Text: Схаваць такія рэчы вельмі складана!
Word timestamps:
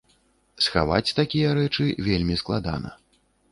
Схаваць 0.67 1.13
такія 1.19 1.53
рэчы 1.59 1.85
вельмі 2.09 2.41
складана! 2.45 2.97